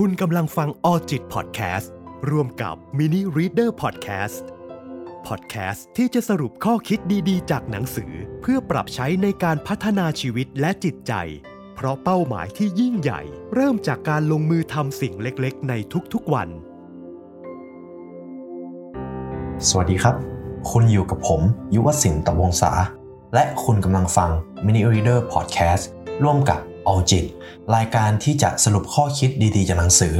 [0.00, 1.92] คุณกำลังฟังออจิตพอดแคสต์
[2.30, 6.98] ร่วมกับ Mini Reader Podcast พอดแคสต์ที่จะสรุปข้อคิด
[7.28, 11.12] ดีๆ จากหนังสือ เพื่อปรับใช้ในการพัฒนาชีวิตและจิตใจ
[11.74, 13.20] เพราะเป้าหมายที่ยิ่งใหญ่
[13.54, 15.72] เริ่มจากการลงมือทำสิ่งเล็กๆ ใน
[16.12, 16.48] ทุกๆวัน
[19.68, 20.16] สวัสดีครับ
[20.70, 21.40] คุณอยู่กับผม
[21.74, 22.72] ยุวศิลป์ตะวงศา
[23.34, 24.30] และคุณกำลังฟัง
[24.64, 25.84] Mini Reader Podcast
[26.24, 26.60] ร่วมกับ
[26.90, 27.24] All จิต
[27.76, 30.14] รายการที่จะสรุปข้อคิดดีๆจากหนังสือ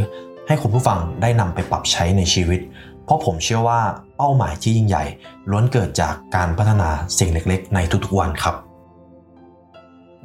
[0.47, 2.61] ให้คุณผู้ฟังได้นำไปปรับใช้ในชีวิต
[3.05, 3.81] เพราะผมเชื่อว่า
[4.17, 5.05] เป้าหมายที่ยิ่งใหญ่
[5.51, 8.55] ล้วนเกิดจากการพัฒนาสิ่งเล็กๆ ในทุกๆวันครับ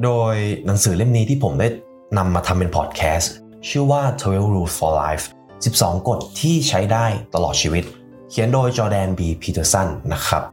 [0.03, 0.35] โดย
[0.65, 1.67] หนังสือเล่มนี้ที่ผมได้
[2.17, 3.31] นำมาทำเป็นพอดแคสต์
[3.69, 5.25] ชื่อว่า 12 Rules for Life
[5.65, 7.83] 12 กฎที่ใช้ได้ตลอดชีวิต
[8.29, 9.21] เขียนโดย Jordan B.
[9.25, 10.43] Peterson นะครับ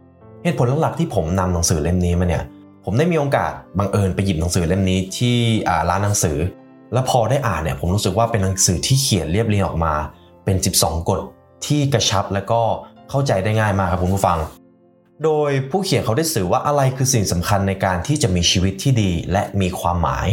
[0.43, 2.45] เหตุผลหลักๆที่ผมนำหนังสือเล่มนี้มาเนี่ย
[2.91, 5.37] ผมได้มีโอกาสบังเอิญไปหยิบหนังสือเล่มนี้ที่
[5.89, 6.39] ร้านหนังสือ
[6.93, 9.95] แล้วพอได้อ่านเนี่ยผมรู้สึกว่าเป็นหนังสือที่เขียนเรียบเรียงออกมา
[10.45, 11.21] เป็น 12 กฎ
[11.67, 12.63] ที่กระชับและก็
[13.11, 14.39] เข้าใจได้ง่ายมากครับคุณผู้ฟัง
[15.25, 20.27] โดยผู้เขียนเขาได้สื่อว่าอะไรคือสิ่งสำคัญในการที่จะมีชีวิตที่ดีและมีความหมาย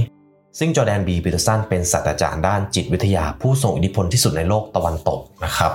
[0.59, 5.71] ซึ่งจอแดนบีปีเตอร์สันเป็นศาสตราจารย์ด้านจิตวิทยาผู้ทรงอิทธิพลที่สุดในโลกตะวันตกนะครับ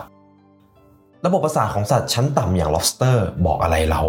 [1.24, 3.16] ระบบประสาทของสัตว์ชั้นต่ำอย่าง lobster
[3.46, 4.02] บอกอะไรเรา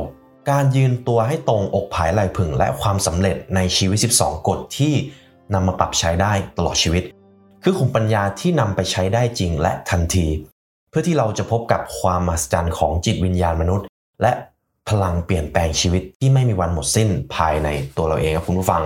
[0.50, 4.94] การยืนตัวให้ตรงอกผายไหล่ผึ่งและความสำเร็จในชีวิต 12 กฎที่
[5.54, 7.04] นำมาปรับใช้ได้ตลอดชีวิต
[7.64, 10.28] คือขุมปัญญาที่นำไปใช้ได้จริงและทันที
[10.90, 13.86] เพื่อที่เราจะพบกับความมหัศจรรย์ของจิตวิญญาณมนุษย์
[14.22, 14.32] และ
[14.90, 17.68] พลังเปลี่ยนแปลงชีวิตที่ไม่มีวันหมดสิ้นภายใน
[17.98, 18.84] ตัวเราเองครับคุณผู้ฟัง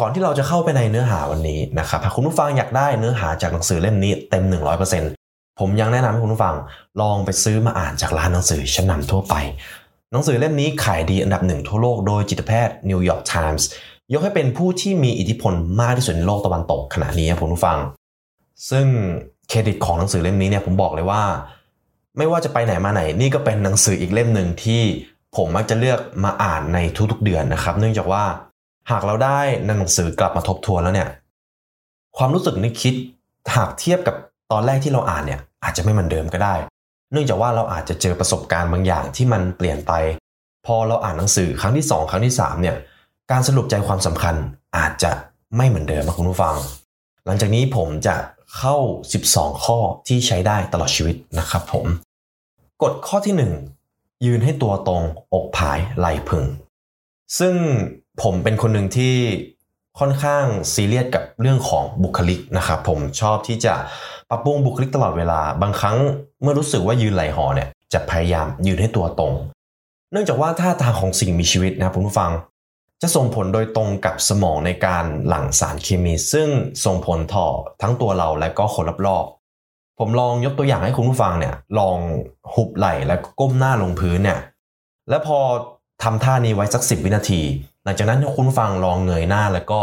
[0.00, 4.44] ก่อนที่เราจะเข้าไปในเนื้อหาวันนี้นะครับถ้าคุณผู้ฟังอยากได้เนื้อหาจากหนังสือเล่มนี้เต็ม
[5.02, 6.56] 100%ผมยังแนะนำให้คุณผู้ฟัง
[7.00, 9.34] ลองไปซื้อมาอ่านจากร้านหนังสือชั้นนำทั่วไป
[10.12, 13.68] หนังสือเล่มนี้ขายดีอันดับหนึ่งทั่วโลกโดยจิตแพทย์ New York Times
[14.12, 17.78] ยกให้เป็นผู้ที่มีอิทธิพลมากที่สุดในโลกตะวันตกขณะนี้ครับคุณผู้ฟัง
[18.70, 18.86] ซึ่ง
[19.48, 21.22] เครดิตของหนังสือเล่มนี้เนี่ยผมบอกเลยว่า
[22.18, 24.82] ไม่ว่าจะไปไหนมาไหน นี่ก็เป็นหนังสืออีกเล่มหนึ่งที่
[25.36, 26.78] ผมมักจะเลือกมาอ่านใน
[27.10, 28.24] ทุกๆเดือนนะครับ เนื่องจากว่า
[28.90, 31.08] หากเราได้หนังสือกลับมาทบทวนแล้วเนี่ย
[32.16, 32.94] ความรู้สึกนึกคิด
[33.54, 34.14] หากเทียบกับ
[34.52, 36.54] ตอนแรกที่เราอ่านเนี่ย อาจจะไม่เหมือนเดิมก็ได้
[37.12, 39.92] เนื่องจากว่าเราอาจจะเจอประสบการณ์บางอย่างที่มันเปลี่ยนไป
[40.66, 42.76] พอเราอ่านหนังสือครั้งที่ 2 ครั้งที่3เนี่ย
[43.30, 44.34] การสรุปใจความสำคัญ
[44.76, 45.12] อาจจะ
[45.56, 46.56] ไม่เหมือนเดิมนะคุณผู้ฟัง
[47.26, 48.16] หลังจากนี้ผมจะ
[48.56, 48.76] เข้า
[49.20, 51.86] 12 ข้อที่ใช้ได้ตลอดชีวิตนะครับผม
[52.82, 53.34] กฎข้อที่
[53.78, 55.02] 1 ยืนให้ตัวตรง
[55.34, 56.44] อกผายไหลพึง
[57.38, 57.54] ซึ่ง
[58.22, 59.16] ผมเป็นคนหนึ่งที่
[59.98, 63.74] ค่อนข้างซีเรียสกับเรื่องของบุคลิกนะครับผมชอบที่จะ
[64.30, 65.96] ปรับปรุงบุคลิกตลอดเวลา บางครั้ง
[66.42, 69.34] เมื่อรู้สึกว่ายืนไหลหอเนี่ยจะพยายามยืนให้ตัวตรง
[70.12, 72.32] เนื่องจากว่าท่าทางของสิ่งมีชีวิตนะครับคุณผู้ฟัง
[73.02, 76.48] จะส่งผลโดยตรงกับสมองในการหลั่งสารเคมี ซึ่ง
[76.84, 77.46] ส่งผลต่อ
[77.82, 81.98] ทั้งตัวเราและก็คนรอบๆผมลองยกตัวอย่างให้คุณผู้ฟังเนี่ยลอง
[82.54, 84.38] หุบไหล่และก้มหน้าลงพื้นเนี่ย
[85.08, 85.38] แล้วพอ
[86.02, 87.42] ทำท่านี้ไว้สักสิวินาที
[87.84, 89.80] หลังจากนั้นคุณฟังลองเงยหน้าแล้วก็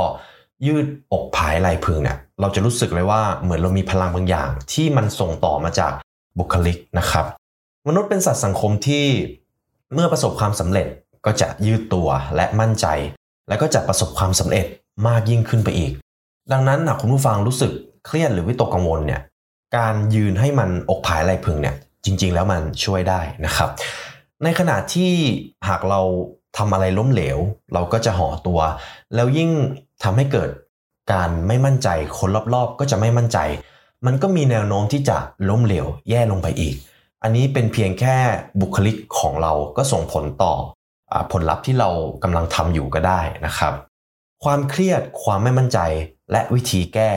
[0.65, 5.91] ยืดอกผายไหล่พึงเนี่ยเราจะรู้สึกเลยว่าเหมือนเรามีพลังบางอย่าง ที่มันส่งต่อมาจาก
[6.39, 7.25] บุคลิกนะครับ
[7.87, 9.05] มนุษย์เป็นสัตว์สังคมที่
[9.93, 10.87] เมื่อประสบความสำเร็จ
[11.25, 12.85] ก็จะยืดตัวและมั่นใจ
[13.47, 14.65] และก็จะประสบความสำเร็จ
[15.07, 15.91] มากยิ่งขึ้นไปอีก
[16.51, 17.71] ดังนั้นนะคุณผู้ฟังรู้สึก
[18.05, 19.21] เครียดหรือวิตกกังวลเนี่ย
[19.77, 23.69] การยืนให้มันอกผายไหล่พึงเนี่ยจริง ๆ แล้วมันช่วยได้นะครับ
[24.43, 25.11] ในขณะที่
[25.67, 26.01] หากเรา
[26.57, 27.37] ทำอะไรล้มเหลว
[27.73, 28.59] เราก็จะห่อตัว
[29.15, 29.51] แล้วยิ่ง
[30.03, 30.49] ทำให้เกิด
[31.11, 33.39] การไม่มั่นใจคนรอบๆ ก็จะไม่มั่นใจ
[34.05, 35.17] มันก็มีแนวโน้มที่จะ
[35.49, 36.75] ล้มเหลวแย่ลงไปอีก
[37.23, 38.17] อันนี้เป็นเพียงแค่
[38.61, 40.53] บุคลิกของเราก็ส่งผลต่อ
[41.11, 41.89] อผลลัพธ์ที่เรา
[42.23, 43.73] กำลังทำอยู่ก็ได้นะครับ
[44.43, 45.79] ความเครียดความไม่มั่นใจ
[46.31, 47.11] และวิธีแก้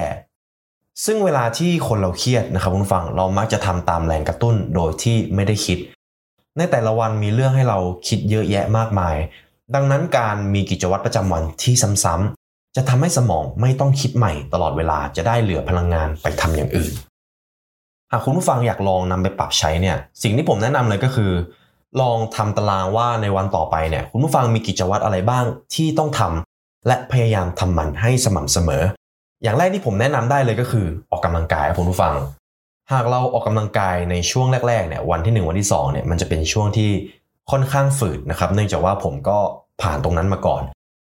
[1.05, 5.79] ซึ่งเวลาที่คนเราเครียดนะครับคุณฟังเรามักจะทำตามแรงกระตุ้นโดยที่ไม่ได้คิด
[6.59, 9.17] ในแต่ละวันมีเรื่องให้เราคิดเยอะแยะมากมาย
[9.75, 11.75] ดังนั้นการมีกิจวัตรประจำวันที่
[12.05, 16.93] ซ้ำๆจะทำให้สมองไม่ต้องคิดใหม่ตลอดเวลาจะได้เหลือพลังงานไปทำอย่างอื่น
[18.11, 21.33] หากคุณผู้ฟังอยากลองนำไปปรับใช้เนี่ยสิ่งที่ผมแนะนำเลยก็คือ
[22.01, 25.45] ลองทำตารางว่าในวันต่อไปเนี่ยคุณผู้ฟังมีกิจวัตรอะไรบ้าง
[25.75, 28.83] ที่ต้องทำและพยายามทำมันให้สม่ำเสมอ
[29.43, 32.15] อย่างแรกที่ผมแนะนำได้เลยก็คือออกกำลังกายคุณผู้ฟัง
[32.93, 36.91] หากเราออกกำลังกายในช่วงแรกๆเนี่ยวันที่ 1 วันที่2เนี่ยมันจะเป็นช่วงที่
[37.51, 39.39] ค่อนข้างฝืดนะครับ เนื่องจากว่าผมก็
[39.83, 40.63] ผ่านตรงนั้นมาก่อน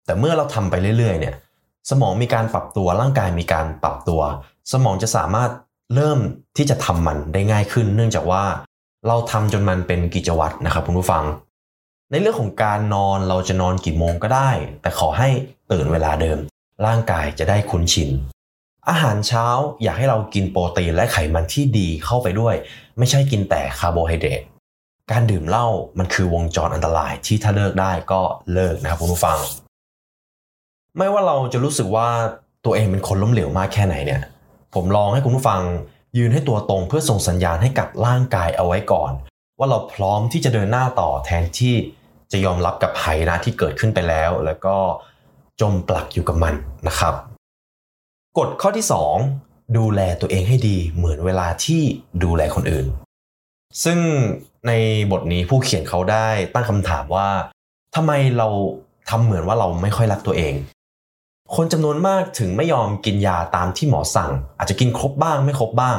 [0.07, 1.35] แต่เมื่อเราทำไปเรื่อยๆเนี่ย
[1.91, 4.21] สมองมีการปรับตัวร่างกายมีการปรับตัว
[4.73, 5.51] สมองจะสามารถ
[5.95, 6.19] เริ่ม
[6.57, 8.45] ที่จะทำมันได้ง่ายขึ้น เนื่องจากว่า
[9.09, 11.25] เราทำจนมันเป็นกิจวัตรนะครับคุณผู้ฟัง
[12.11, 14.51] ในเรื่องของการนอนเราจะนอนกี่โมงก็ได้
[14.83, 15.29] แต่ขอให้
[15.73, 16.39] ตื่นเวลาเดิม
[16.87, 18.11] ร่างกายจะได้คุ้นชิน
[18.91, 19.47] อาหารเช้า
[19.83, 22.55] อยากให้เรากินโปรตีนและไขมันที่ดีเข้าไปด้วย
[22.99, 24.43] ไม่ใช่กินแต่คาร์โบไฮเดรต
[25.11, 25.67] การดื่มเหล้า
[25.99, 28.21] มันคือวงจรอันตรายที่ถ้าเลิกได้ก็
[28.53, 29.39] เลิกนะครับคุณผู้ฟัง
[30.97, 32.09] ไม่ว่าเราจะรู้สึกว่า
[32.65, 34.23] ตัวเองเป็นคนล้มเหลวมากแค่ไหนเนี่ย
[34.75, 35.61] ผมลองให้คุณผู้ฟัง
[36.19, 39.13] ยืนให้ตัวตรงเพื่อส่งสัญญาณให้กับร่างกายเอาไว้ก่อน
[39.59, 41.75] ว่าเราพร้อมที่จะเดินหน้าต่อแทนที่
[42.33, 44.77] จะยอมรับกับภัยนะที่เกิดขึ้นไปแล้ว แล้วก็
[45.61, 46.55] จมปลักอยู่กับมัน
[46.89, 47.15] นะครับ
[48.37, 48.87] กฎข้อที่
[49.31, 51.83] 2 ดูแลตัวเองให้ดีเหมือนเวลาที่
[52.25, 52.87] ดูแลคนอื่น
[53.85, 53.99] ซึ่ง
[54.67, 54.73] ใน
[55.13, 57.29] บทนี้ผู้เขียนเขาได้ตั้งคำถามว่า
[57.95, 58.49] ทำไมเรา
[59.11, 60.55] ทำเหมือนว่าเราไม่ค่อยรักตัวเอง
[61.55, 65.99] คนจำนวนมากถึงไม่ยอมกินยาตามที่หมอสั่ง อาจจะกินครบบ้างไม่ครบบ้าง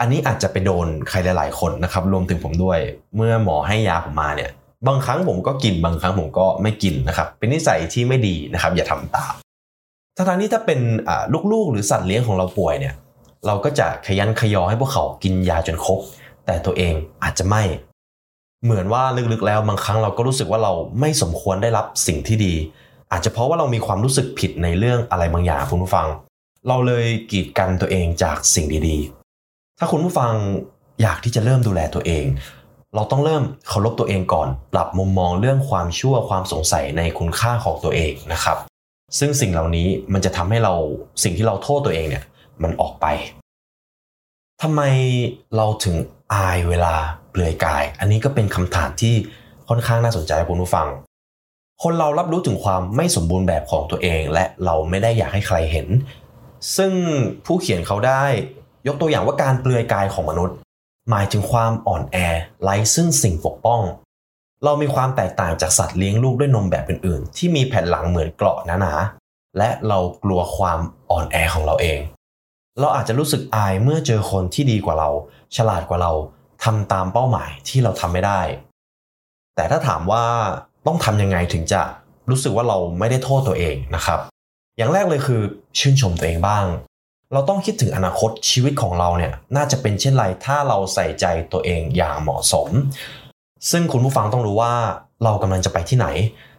[0.00, 2.78] อันนี้อาจจะไปโดนใครหลาย ๆ คนนะครับรวมถึงผมด้วย
[3.16, 4.50] เมื่อหมอให้ยาผมมาเนี่ย
[4.86, 9.32] บางครั้งผมก็กินบางครั้งผมก็ไม่กินนะครับ เป็นนิสัยที่ไม่ดีนะครับ อย่าทำตาม
[10.28, 10.80] ทั้งนี้ถ้าเป็น
[11.52, 12.94] ลูกๆ หรือสัตว์เลี้ยงของเราป่วยเนี่ย
[13.46, 16.00] เราก็จะขยันขยอให้พวกเขากินยาจนครบ
[16.46, 17.62] แต่ตัวเองอาจจะไม่
[18.64, 19.02] เหมือนว่า
[19.32, 22.54] ลึกๆแล้วบางครั้งเราก็รู้สึกว่าเราไม่สมควรได้รับสิ่งที่ดี
[23.12, 26.06] อาจจะเพราะว่าเรามีความรู้สึกผิดในเรื่องอะไรบางอย่างคุณผู้ฟัง
[26.68, 30.32] เราเลยกีดกันตัวเองจากสิ่งดีๆ ถ้าคุณผู้ฟัง
[31.02, 32.24] อยากที่จะเริ่มดูแลตัวเอง
[32.94, 38.69] เราต้องเริ่มเคารพตัวเองก่อน ปรับมุมมองเรื่องความชั่วความสงสัยในคุณค่าของตัวเองนะครับ
[39.18, 40.74] ซึ่งสิ่งเหล่านี้มันจะทำให้เรา
[41.22, 42.24] สิ่งที่เราโทษตัวเองเนี่ย
[42.62, 43.06] มันออกไป
[44.62, 44.82] ทำไม
[45.56, 45.96] เราถึง
[46.34, 46.94] อายเวลา
[47.30, 49.14] เปลือยกาย อันนี้ก็เป็นคำถามที่
[49.68, 50.88] ค่อนข้างน่าสนใจคุณผู้ฟัง
[51.82, 55.86] คนเรารับรู้ถึงความไม่สมบูรณ์แบบของตัวเอง และเราไม่ได้อยากให้ใครเห็น
[56.76, 56.92] ซึ่ง
[57.46, 58.24] ผู้เขียนเขาได้
[58.86, 60.56] ยกตัวอย่างว่าการเปลือยกายของมนุษย์
[61.10, 62.16] หมายถึงความอ่อนแอ
[62.62, 63.80] ไร้ซึ่งสิ่งปกป้อง
[64.64, 70.78] เรามีความแตกต่างจากสัตว์เลี้ยงลูกด้วยนมแบบอื่นๆ ที่มีแผ่นหลังเหมือนเกราะหนาๆและเรากลัวความ
[71.10, 72.00] อ่อนแอของเราเอง
[72.80, 75.10] เราอาจจะรู้สึกอายเมื่อเจอคนที่ดีกว่าเรา
[75.56, 76.12] ฉลาดกว่าเรา
[76.64, 78.40] ทำตามเป้าหมายที่เราทำไม่ได้
[79.56, 80.24] แต่ถ้าถามว่า
[80.86, 81.82] ต้องทำยังไงถึงจะ
[82.30, 84.20] รู้สึกว่าเราไม่ได้โทษตัวเองนะครับ
[84.76, 85.40] อย่างแรกเลยคือ
[85.78, 86.64] ชื่นชมตัวเองบ้าง
[87.32, 92.68] เราต้องคิดถึงอนาคตชีวิตของเราเนี่ยน่าจะเป็นเช่นไรถ้าเราใส่ใจตัวเองอย่างเหมาะสม
[93.70, 94.74] ซึ่งคุณผู้ฟังต้องรู้ว่า
[95.24, 96.06] เรากำลังจะไปที่ไหน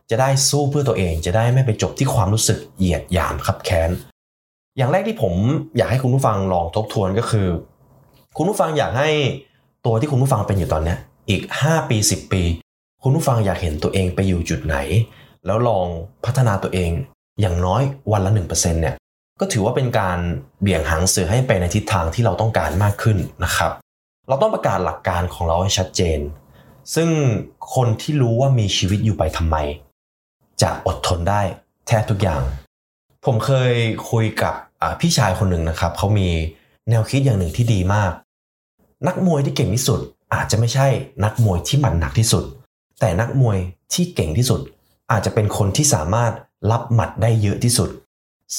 [0.09, 3.89] จะได้สู้เพื่อตัวเอง จะได้ไม่ไปจบที่ความรู้สึกเหยียดหยามขับแค้น
[4.77, 5.33] อย่างแรกที่ผม
[5.77, 7.48] อยากให้คุณผู้ฟังลองทบทวนก็คือ
[8.38, 9.09] คุณผู้ฟังอยากให้
[9.86, 10.95] ตัวที่คุณผู้ฟังเป็นอยู่ตอนนี้
[11.30, 12.44] อีก 5 ปี 10 ปี
[13.03, 14.77] คุณผู้ฟังอยากเห็นตัวเองไปอยู่จุดไหน
[15.45, 15.88] แล้วลอง
[16.25, 16.92] พัฒนาตัวเอง
[17.42, 17.81] อย่างน้อย
[18.12, 18.95] วันละ1%เนี่ย
[19.39, 20.19] ก็ถือว่าเป็นการ
[20.62, 23.71] เบี่ยงหางเสือให้ไปในทิศทางที่เราต้องการมากขึ้นนะครับ
[24.27, 26.19] เราต้องประกาศหลักการของเราให้ชัดเจน
[26.95, 27.10] ซึ่ง
[27.75, 29.57] คนที่รู้ว่ามีชีวิตอยู่ไปทำไม
[30.62, 31.42] จะอดทนได้
[31.88, 32.42] แทบทุกอย่าง
[33.25, 33.74] ผมเคย
[34.12, 34.54] คุยกับ
[35.00, 36.30] พี่ชายคนหนึ่งนะครับ เขามี
[36.89, 38.12] แนวคิดอย่างหนึ่งที่ดีมาก
[39.07, 40.00] นักมวยที่เก่งที่สุด
[40.33, 40.88] อาจจะไม่ใช่
[41.24, 42.44] นักมวยที่หมัดหนักที่สุด
[43.00, 43.57] แต่นักมวย
[43.94, 44.62] ที่เก่งที่สุด
[45.12, 46.31] อาจจะเป็นคนที่สามารถ
[46.72, 47.89] รับหมัดได้เยอะที่สุด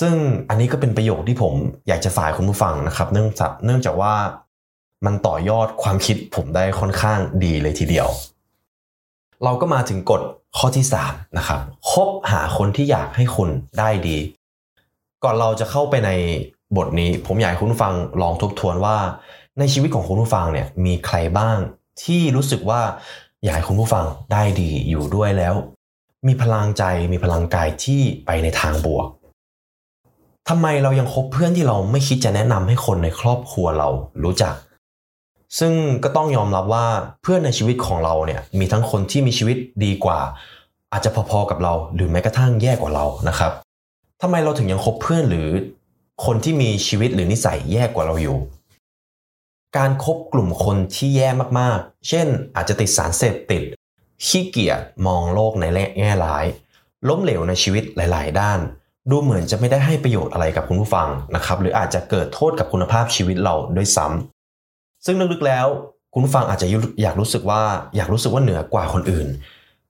[0.00, 0.14] ซึ่ง
[0.48, 1.54] อันนี้ก็เป็นประโยคที่ผม
[1.88, 4.14] อยากจะฝ่ายคุณผู้ฟังนะครับ เนื่องจากเนื่องจากว่า
[5.06, 8.08] มันต่อยอดความคิดผมได้ค่อนข้างดีเลยทีเดียว
[9.44, 10.22] เราก็มาถึงกฎ
[10.56, 11.60] ข้อที่3นะครับ
[11.90, 14.18] คบหาคนที่อยากให้คุณได้ดี
[15.24, 16.10] ก่อนเราจะเข้าไปใน
[16.76, 18.96] บทนี้ ผมอยากให้คุณผู้ฟังลองทบทวนว่า
[19.58, 21.56] ในชีวิตของคุณผู้ฟังเนี่ยมีใครบ้าง
[22.02, 22.80] ที่รู้สึกว่า
[23.42, 25.54] อยากให้คุณผู้ฟังได้ดีอยู่ด้วยแล้ว
[26.26, 26.82] มีพลังใจ
[27.12, 29.06] มีพลังกายที่ไปในทางบวก
[30.48, 33.88] ทำไมเรายังคบเพื่อนที่เราไม่คิดจะแนะนำให้คนในครอบครัวเรา
[34.24, 34.54] รู้จัก
[35.58, 35.72] ซึ่ง
[36.04, 36.86] ก็ต้องยอมรับว่า
[37.22, 40.20] เพื่อนในชีวิตของเราเนี่ยมีทั้งคนที่มีชีวิตดีกว่า
[40.92, 43.52] อาจจะพอๆกับเรา หรือแม้กระทั่งแย่กว่าเรานะครับ
[44.22, 45.48] ทำไมเราถึงยังคบเพื่อนหรือ
[46.24, 48.38] คนที่มีชีวิตหรือนิสัยแย่กว่าเราอยู่
[49.76, 51.28] การครบกลุ่มคนที่แย่
[51.58, 53.62] มากๆ เช่น อาจจะติดสารเสพติด
[54.26, 55.64] ขี้เกียจมองโลกใน
[55.98, 56.44] แง่ร้าย
[57.08, 58.58] ล้มเหลวในชีวิตหลาย ๆ ด้าน
[59.10, 64.31] ดูเหมือนจะไม่ได้ให้ประโยชน์อะไรกับคุณผู้ฟังนะครับ หรืออาจจะเกิดโทษกับคุณภาพชีวิตเราด้วยซ้ำ
[65.06, 65.66] ซึ่งลึกๆแล้ว
[66.14, 66.68] คุณฟังอาจจะ
[67.02, 67.62] อยากรู้สึกว่า
[67.96, 69.28] อยากรู้สึกว่าเหนือกว่าคนอื่น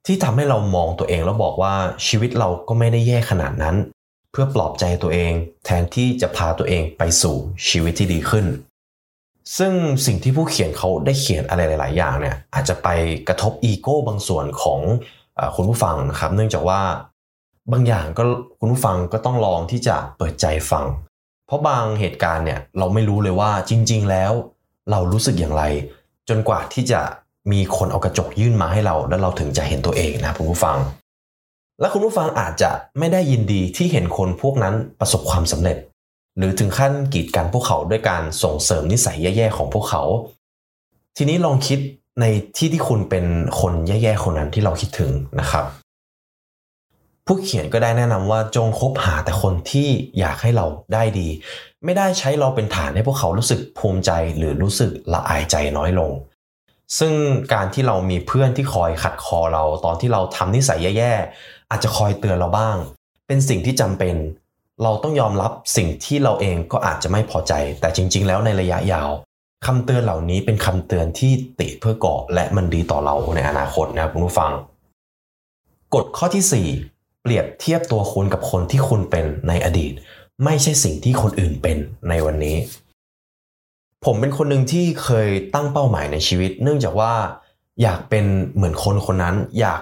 [0.06, 1.74] ที่ทำให้เรามองตัวเองแล้วบอกว่า
[2.06, 3.76] ชีวิตเราก็ไม่ได้แย่ขนาดนั้น
[4.30, 5.32] เพื่อปลอบใจตัวเอง
[5.64, 7.36] แทนที่จะพาตัวเองไปสู่
[7.68, 8.46] ชีวิตที่ดีขึ้น
[9.58, 9.72] ซึ่ง
[10.06, 12.88] สิ่งที่ผู้เขียนเขาได้เขียนอะไรหลาย ๆ อย่างเนี่ยอาจจะไป
[13.28, 14.80] กระทบอีโก้บางส่วนของ
[15.56, 16.80] คุณผู้ฟังนะครับ เนื่องจากว่า
[17.72, 18.22] บางอย่างก็
[18.60, 20.84] คุณผู้ฟังก็ต้องลองที่จะเปิดใจฟัง
[21.46, 24.32] เพราะบางเหตุการณ์เนี่ยเราไม่รู้เลยว่าจริง ๆ แล้ว
[24.90, 25.62] เรารู้สึกอย่างไร
[26.28, 27.00] จนกว่าที่จะ
[27.52, 30.78] มีคนเอากระจกยื่นมาให้เรา แล้วเราถึงจะเห็นตัวเองนะคุณผู้ฟัง
[31.80, 35.76] และคุณผู้ฟังอาจจะไม่ได้ยินดีที่เห็นคนพวกนั้นประสบความสำเร็จ
[36.36, 40.02] หรือถึงขั้นกีดกันพวกเขาด้วยการส่งเสริมนิสัยแย่ๆของพวกเขา
[41.16, 41.78] ทีนี้ลองคิด
[42.20, 42.24] ใน
[42.56, 43.24] ที่ที่คุณเป็น
[43.60, 45.10] คนแย่ๆคนนั้นที่เราคิดถึง
[45.40, 45.64] นะครับ
[47.26, 49.88] ผู้เขียนก็ได้แนะนำว่าจงคบหาแต่คนที่
[50.18, 51.28] อยากให้เราได้ดี
[51.84, 56.12] ไม่ได้ใช้เราเป็นฐานให้พวกเขารู้สึกภูมิใจหรือรู้สึกละอายใจน้อยลง
[56.98, 57.12] ซึ่ง
[57.52, 62.76] การที่เรามีเพื่อนที่คอยขัดคอเราตอนที่เราทำนิสัยแย่ๆอาจจะคอยเตือนเราบ้าง
[63.26, 64.14] เป็นสิ่งที่จำเป็น
[64.82, 69.10] เราต้องยอมรับสิ่งที่เราเองก็อาจจะไม่พอใจ แต่จริง ๆ แล้วในระยะยาว
[69.66, 74.52] คำเตือนเหล่านี้เป็นคำเตือนที่ติเพื่อก่อและมันดีต่อเราในอนาคตนะครับคุณผู้ฟัง
[75.94, 76.91] กฎข้อที่4
[77.22, 79.92] เปรียบเทียบตัวคุณกับคนที่คุณเป็นในอดีต
[80.44, 81.76] ไม่ใช่สิ่งที่คนอื่นเป็น
[82.08, 82.56] ในวันนี้
[84.04, 87.12] ผมเป็นคนหนึ่งที่เคยตั้งเป้าหมายในชีวิต เนื่องจากว่า
[87.82, 88.24] อยากเป็น
[88.54, 89.80] เหมือนคนคนนั้น อยาก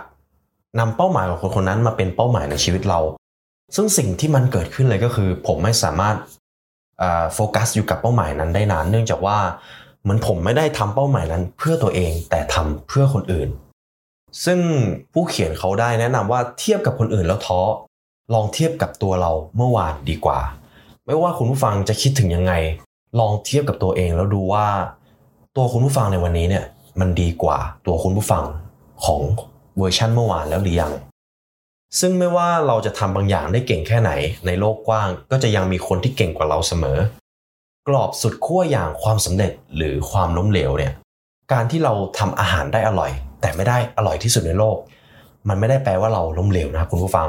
[0.78, 3.00] นำเป้าหมายของคนคนนั้นมาเป็นเป้าหมายในชีวิตเรา
[3.76, 6.16] ซึ่งสิ่งที่มันเกิดขึ้นเลยก็คือ ผมไม่สามารถ
[7.34, 9.38] โฟกัสอยู่กับเป้าหมายนั้นได้นาน เนื่องจากว่า
[10.02, 13.48] เหมือนผมไม่ได้ทำเป้าหมายนั้นเพื่อตัวเองแต่ทำเพื่อคนอื่น
[14.44, 14.58] ซึ่ง
[15.12, 17.60] ผู้เขียนเขาได้แนะนำว่าเทียบกับคนอื่นแล้วท้อ
[18.34, 20.38] ลองเทียบกับตัวเราเมื่อวานดีกว่า
[21.06, 22.52] ไม่ว่าคุณผู้ฟังจะคิดถึงยังไง
[23.18, 24.66] ลองเทียบกับตัวเองแล้วดูว่า
[25.56, 26.64] ตัวคุณผู้ฟังในวันนี้เนี่ย
[27.00, 28.44] มันดีกว่าตัวคุณผู้ฟัง
[29.04, 29.20] ของ
[29.78, 30.92] เวอร์ชันเมื่อวานแล้วหรือยัง
[32.00, 34.10] ซึ่งไม่ว่าเราจะทำบางอย่างได้เก่งแค่ไหน
[34.46, 36.98] ในโลกกว้างก็จะยังมีคนที่เก่งกว่าเราเสมอ
[37.88, 40.92] กรอบสุดขั้วอย่างความสำเร็จหรือความล้มเหลวเนี่ย
[41.52, 43.10] การที่เราทำอาหารได้อร่อย
[43.40, 44.76] แต่ไม่ได้อร่อยที่สุดในโลก
[45.48, 47.28] มันไม่ได้แปลว่าเราล้มเหลวนะครับคุณผู้ฟัง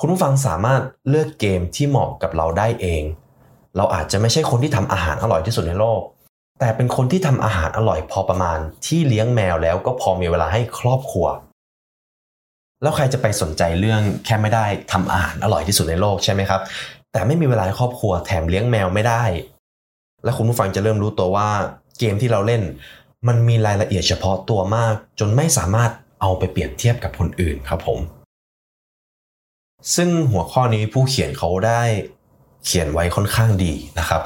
[0.00, 3.02] คุณผู้ฟังสามารถเลือกเกมที่เหมาะกับเราได้เอง
[3.76, 6.00] เราอาจจะไม่ใช่คนที่ทำอาหารอร่อยที่สุดในโลก
[6.60, 11.26] แต่เป็นคนที่ทำอาหารอร่อยพอประมาณ ที่เลี้ยงแมวแล้วก็พอมีเวลาให้ครอบครัว
[12.82, 16.60] แล้วใครจะไปสนใจเรื่องแค่ไม่ได้ทำอาหารอร่อยที่สุดในโลกใช่ไหมครับ
[17.12, 19.24] แต่ไม่มีเวลาครอบครัวแถมเลี้ยงแมวไม่ได้
[20.24, 21.48] และคุณผู้ฟังจะเริ่มรู้ตัวว่า
[21.98, 22.62] เกมที่เราเล่น
[23.28, 28.00] มันมีรายละเอียดเฉพาะตัวมาก จนไม่สามารถเอาไปเปรียบเทียบกับคนอื่นครับผม
[29.94, 31.82] ซึ่งหัวข้อนี้ผู้เขียนเขาได้
[32.64, 34.22] เขียนไว้ค่อนข้างดีนะครับ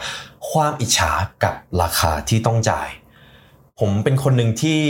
[0.50, 1.11] ความอิจฉา
[1.44, 2.88] กับราคาที่ต้องจ่าย
[3.80, 4.80] ผมเป็นคนหนึ่งที่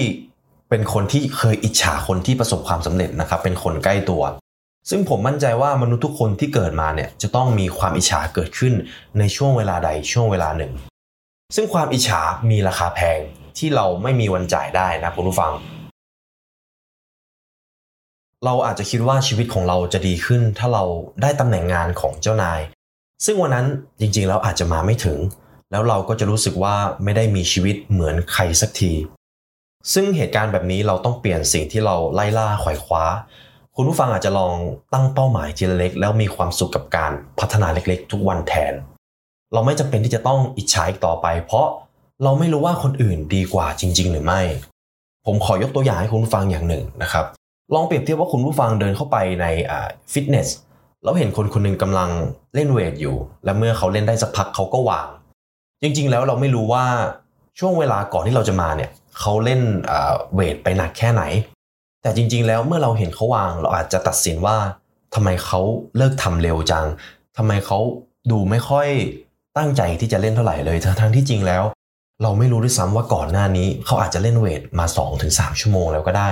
[0.70, 4.22] เป็นคนที่เคยอิจฉาคนที่ประสบความสำเร็จนะครับ เป็นคนใกล้ตัว
[4.90, 8.74] ซึ่งผมมั่นใจว่ามนุษย์ทุกคนที่เกิดมาเนี่ยจะต้องมีความอิจฉาเกิดขึ้น
[9.18, 10.72] ในช่วงเวลาใดช่วงเวลาหนึ่ง
[11.54, 13.20] ซึ่งความอิจฉามีราคาแพง
[13.58, 15.52] ที่เราไม่มีวันจ่ายได้นะคุณผู้ฟัง
[18.44, 20.84] เราอาจจะคิดว่าชีวิตของเราจะดีขึ้น ถ้าเรา
[21.22, 22.60] ได้ตำแหน่งงานของเจ้านาย
[23.24, 23.66] ซึ่งวันนั้น
[24.00, 25.18] จริงๆแล้วอาจจะมาไม่ถึง
[25.70, 28.92] แล้วเราก็จะรู้สึกว่าไม่ได้มีชีวิตเหมือนใครสักที
[29.92, 33.04] ซึ่งเหตุการณ์แบบนี้เราต้องเปลี่ยนสิ่งที่เราไล่ล่าไขว่คว้า
[33.76, 34.54] คุณผู้ฟังอาจจะลอง
[34.92, 38.74] ตั้งเป้าหมายทีละเล็ก แล้วมีความสุขกับการพัฒนาเล็กๆ ทุกวันแทน
[39.52, 41.66] เราไม่จำเป็นที่จะต้องอิจฉาอีกต่อไป เพราะ
[42.24, 44.40] เราไม่รู้ว่าคนอื่นดีกว่าจริง ๆ หรือไม่
[45.26, 47.24] ผมขอยกตัวอย่างให้คุณผู้ฟังอย่างหนึ่งนะครับ
[47.74, 49.46] ลองเปรียบเทียบว่าคุณผู้ฟังเดินเข้าไปใน
[50.12, 50.48] ฟิตเนส
[51.02, 52.10] แล้วเห็นคนคนหนึ่งกำลัง
[52.54, 55.08] เล่นเวทอยู่ และเมื่อเขาเล่นได้สักพักเขาก็วาง
[55.82, 56.84] จริง ๆ แล้วเราไม่รู้ว่า
[57.58, 59.60] ช่วงเวลาก่อนที่เราจะมาเนี่ยเขาเล่น
[60.34, 61.22] เวทไปหนักแค่ไหน
[62.02, 64.56] แต่จริง ๆ แล้วเมื่อเราเห็นเขาวาง เราอาจจะตัดสินว่า
[65.14, 65.60] ทำไมเขา
[65.96, 66.86] เลิกทำเร็วจัง
[67.36, 67.78] ทำไมเขา
[68.30, 68.88] ดูไม่ค่อย
[69.56, 71.62] ตั้งใจที่จะเล่นเท่าไหร่เลยทั้งที่จริงแล้ว
[72.22, 74.86] เราไม่รู้ด้วยซ้ำว่าก่อนหน้านี้ เขาอาจจะเล่นเวทมา
[75.22, 76.30] 2-3 ชั่วโมงแล้วก็ได้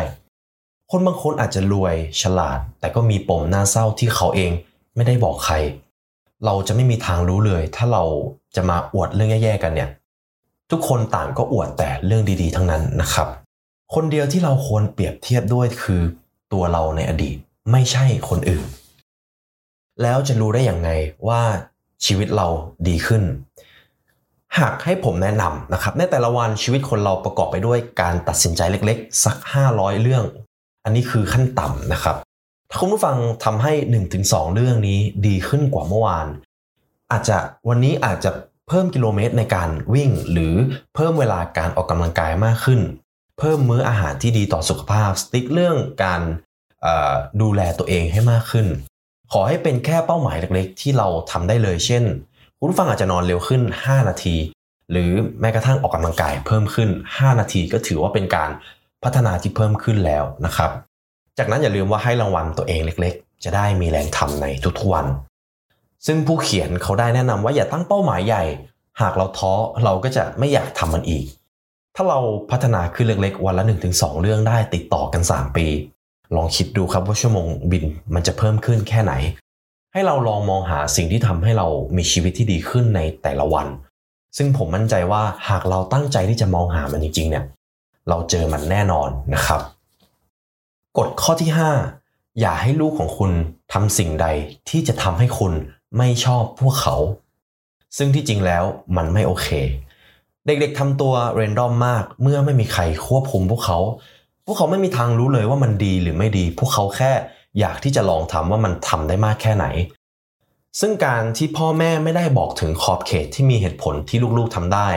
[0.91, 4.53] คนบางคนอาจจะรวยฉลาด แต่ก็มีปมหน่าเศร้าที่เขาเอง
[4.97, 5.55] ไม่ได้บอกใคร
[6.45, 8.05] เราจะไม่มีทางรู้เลย ถ้าเรา
[8.57, 9.91] จะมาอวดเรื่องแย่ๆกันเนี่ย
[10.71, 13.29] ทุกคนต่างก็อวดแต่เรื่องดีๆ ทั้งนั้นนะครับ
[13.95, 16.03] คนเดียวที่เราควรเปรียบเทียบด้วยคือ
[16.53, 17.37] ตัวเราในอดีต
[17.73, 18.67] ไม่ใช่คนอื่น
[20.03, 20.91] แล้วจะรู้ได้อย่างไง
[21.29, 21.43] ว่า
[22.05, 22.49] ชีวิตเรา
[22.89, 23.23] ดีขึ้น
[24.59, 29.37] หากให้ผมแนะนำนะครับในแต่ละวันชีวิตคนเราประกอบไปด้วยการตัดสินใจเล็กๆ สัก
[29.71, 30.25] 500 เรื่อง
[30.85, 32.17] อันนี้คือขั้นต่ำนะครับ
[32.71, 33.73] ถ้าคุณผู้ฟังทำให้
[34.15, 36.27] 1-2 เรื่องนี้ดีขึ้นกว่าเมื่อวาน
[37.13, 37.37] อาจจะ
[37.69, 38.31] วันนี้อาจจะ
[38.69, 40.55] เพิ่มกิโลเมตรในการวิ่ง หรือ
[40.95, 42.81] เพิ่มเวลาการออกกำลังกายมากขึ้น
[43.39, 46.21] เพิ่มมื้ออาหารที่ดีต่อสุขภาพสติ๊กเรื่องการ
[47.43, 48.67] ดูแลตัวเองให้มากขึ้น
[49.33, 52.05] ขอให้เป็นแค่เป้าหมายเล็กๆ ที่เราทำได้เลย เช่น
[52.61, 54.37] คุณฟังอาจจะนอนเร็วขึ้น 5 นาที
[54.91, 55.11] หรือ
[55.41, 58.51] แม้กระทั่งออกกำลังกายเพิ่มขึ้น 5 นาทีก็ถือว่าเป็นการ
[59.05, 60.71] พัฒนาที่เพิ่มขึ้นแล้วนะครับ
[61.39, 64.47] จากนั้นอย่าลืมว่าให้รางวัลตัวเองเล็กๆ จะได้มีแรงทำใน
[64.79, 65.07] ทุกๆวัน
[66.07, 68.45] ซึ่งผู้เขียนเขาได้แนะนำว่าอย่าตั้งเป้าหมายใหญ่
[69.01, 69.53] หากเราท้อ
[69.85, 71.25] เราก็จะไม่อยากทำมันอีก
[71.97, 72.19] ถ้าเรา
[72.51, 75.67] พัฒนาขึ้นเล็กๆ วันละ 1-2 เรื่องได้ติดต่อกัน 3 ปี
[76.37, 77.85] ลองคิดดูครับว่าชั่วโมงบิน
[78.15, 79.13] มันจะเพิ่มขึ้นแค่ไหน
[79.93, 81.67] ให้เราลองมองหาสิ่งที่ทำให้เรา
[81.97, 83.67] มีชีวิตที่ดีขึ้นในแต่ละวัน
[84.37, 87.45] ซึ่งผมมั่นใจว่าหากเราตั้งใจที่จะมองหามันจริงๆเนี่ย
[88.09, 89.61] เราเจอมันแน่นอนนะครับ
[90.99, 91.51] กฎข้อที่
[91.95, 93.31] 5 อย่าให้ลูกของคุณ
[93.73, 94.27] ทำสิ่งใด
[94.69, 95.53] ที่จะทำให้คุณ
[95.99, 96.97] ไม่ชอบพวกเขา
[97.97, 98.65] ซึ่งที่จริงแล้ว
[98.97, 99.49] มันไม่โอเค
[100.47, 103.79] เด็กๆทำตัวเรนดอมมากเมื่อไม่มีใครควบคุมพวกเขา
[104.47, 107.13] พวกเขาไม่มีทางรู้เลยว่ามันดีหรือไม่ดี พวกเขาแค่
[107.61, 109.67] อยากที่จะลองทำว่ามันทำได้มากแค่ไหน
[110.81, 114.89] ซึ่งการที่พ่อแม่ไม่ได้บอกถึงขอบเขตที่มีเหตุผลที่ลูกๆทำได้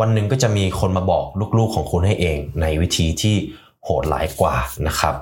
[0.00, 1.24] วันหนึ่งก็จะมีคนมาบอก
[1.58, 3.34] ลูกๆของคุณให้เอง ในวิธีที่
[3.84, 4.54] โหดร้ายกว่า
[4.86, 5.14] นะครับ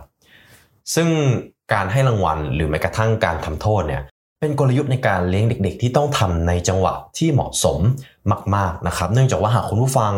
[0.95, 1.09] ซึ่ง
[1.73, 4.03] การให้รางวัลหรือแม้กระทั่งการทำโทษเนี่ย
[4.41, 7.79] เป็นกลยุทธ์ในการเลี้ยงเด็ก ๆ ที่ต้องทำในจังหวะที่เหมาะสม
[8.55, 10.13] มาก ๆนะครับ เนื่องจากว่าหากคุณผู้ฟัง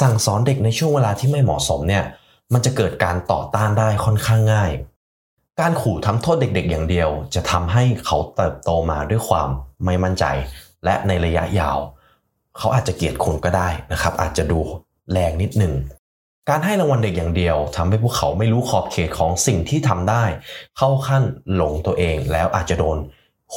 [0.00, 2.04] สั่งสอนเด็กในช่วงเวลาที่ไม่เหมาะสมเนี่ย
[2.52, 4.70] มันจะเกิดการต่อต้านได้ค่อนข้างง่าย
[5.60, 9.48] การขู่ทำโทษเด็กๆ อย่างเดียว จะทำให้เขาเติบโตมาด้วยความ
[9.84, 10.24] ไม่มั่นใจ
[10.84, 11.78] และในระยะยาว
[12.58, 14.60] เขาอาจจะเกลียดคุณก็ได้นะครับ อาจจะดู
[15.12, 15.74] แรงนิดหนึ่ง
[16.48, 20.24] การให้รางวัลเด็กอย่างเดียวทำให้พวกเขาไม่รู้ขอบเขตของสิ่งที่ทำได้
[20.78, 21.22] เข้าขั้น
[21.54, 22.96] หลงตัวเองแล้วอาจจะโดน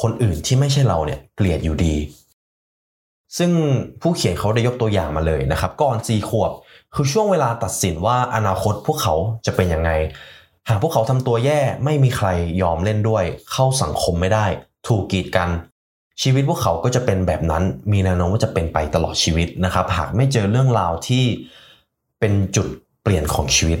[0.00, 1.96] คนอื่นที่ไม่ใช่เราเนี่ยเกลียดอยู่ดี
[3.38, 3.50] ซึ่ง
[4.00, 6.52] ผู้เขียนเขาได้ยกตัวอย่างมาเลยนะครับ ก่อนสี่ขวบ
[6.94, 9.14] คือช่วงเวลาตัดสินว่าอนาคตพวกเขา
[9.46, 9.90] จะเป็นยังไง
[10.68, 12.28] หากพวกเขาทำตัวแย่ไม่มีใคร
[12.62, 14.46] ยอมเล่นด้วย เข้าสังคมไม่ได้
[14.88, 15.48] ถูกกีดกัน
[16.22, 21.24] ชีวิตพวกเขาก็จะเป็นแบบนั้น มีแนวโน้มว่าจะเป็นไปตลอดชีวิตนะครับ หากไม่เจอเรื่องราวที่
[22.20, 22.66] เป็นจุด
[23.02, 23.78] เปลี่ยนของชีวิต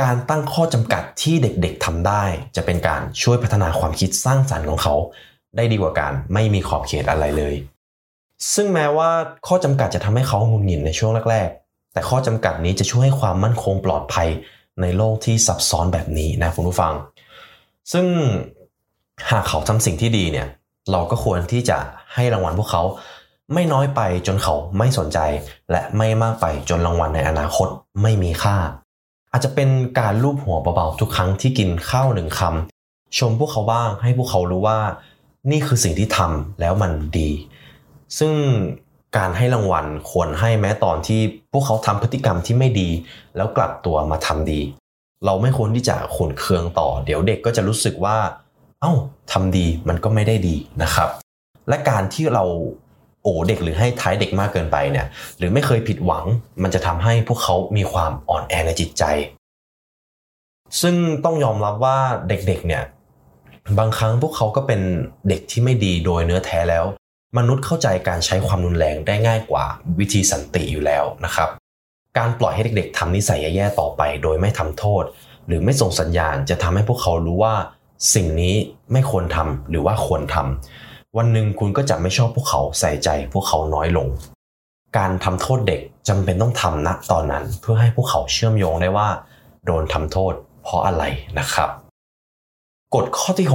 [0.00, 2.24] การตั้งข้อจำกัดที่เด็กๆทำได้
[2.56, 4.94] จะเป็นการช่วยพัฒนาความคิดสร้างสรรค์ของเขา
[5.56, 7.54] ได้ดีกว่าการไม่มีขอบเขตอะไรเลย
[8.54, 9.10] ซึ่งแม้ว่า
[9.46, 14.28] ข้อจำกัดจะทำให้เขาหงุดหงิดในช่วงแรกๆแต่ข้อจำกัดนี้จะช่วยให้ความมั่นคงปลอดภัย
[14.82, 16.92] ในโลกที่ซับซ้อนแบบนี้นะคุณผู้ฟัง
[17.92, 18.06] ซึ่ง
[19.30, 20.48] หากเขาทำสิ่งที่ดีเนี่ย
[20.90, 21.78] เราก็ควรที่จะ
[22.14, 22.82] ให้รางวัลพวกเขา
[23.54, 25.18] ไม่น้อยไปจนเขาไม่สนใจ
[25.70, 27.68] และไม่มากไปจนรางวัลในอนาคต
[28.02, 28.56] ไม่มีค่า
[29.32, 34.78] อาจจะเป็นการลูบหัวเบาๆทุกครั้งที่กินข้าวหนึ่งคำชมพวกเขาบ้างให้พวกเขารู้ว่า
[35.50, 37.30] นี่คือสิ่งที่ทำแล้วมันดี
[38.18, 38.32] ซึ่ง
[39.16, 41.20] การให้รางวัลควรให้แม้ตอนที่
[41.52, 42.90] พวกเขาทำพฤติกรรมที่ไม่ดี
[43.36, 44.60] แล้วกลับตัวมาทำดี
[45.24, 48.16] เราไม่ควรที่จะขุนเคืองต่อ เดี๋ยวเด็กก็จะรู้สึกว่า
[48.80, 48.92] เอ้า
[49.32, 51.08] ทำดีมันก็ไม่ได้ดีนะครับ
[51.68, 52.44] และการที่เรา
[53.22, 55.06] โอเด็กหรือให้ท้ายเด็กมากเกินไปเนี่ย
[55.38, 56.24] หรือไม่เคยผิดหวัง
[56.62, 59.04] มันจะทำให้พวกเขามีความอ่อนแอในจิตใจ
[60.80, 61.98] ซึ่งต้องยอมรับว่า
[62.28, 62.82] เด็กๆเนี่ย
[63.78, 64.80] บางครั้งพวกเขาก็เป็น
[65.28, 66.84] เด็กที่ไม่ดีโดยเนื้อแท้แล้ว
[67.36, 69.64] มนุษย์เข้าใจการใช้ความรุนแรงได้ง่ายกว่า
[69.98, 71.48] วิธีสันติอยู่แล้วนะครับ
[72.18, 75.04] การปล่อยให้เด็กๆทำนิสัยแย่ๆต่อไป โดยไม่ทำโทษ
[75.46, 77.54] หรือไม่ส่งสัญญาณจะทำให้พวกเขารู้ว่า
[78.14, 78.54] สิ่งนี้
[78.92, 84.08] ไม่ควรทำหรือว่าควรทำวันหนึ่งคุณก็จะไม่ชอบพวกเขาใส่ใจพวกเขาน้อยลง
[84.98, 89.08] การทำโทษเด็กจำเป็นต้องทำณตอนนั้น เพื่อให้พวกเขาเชื่อมโยงได้ว่า
[89.64, 91.04] โดนทำโทษ เพราะอะไร
[91.38, 91.70] นะครับ
[92.94, 93.48] กฎข้อที่